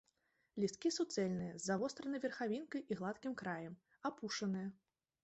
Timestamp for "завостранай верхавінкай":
1.71-2.81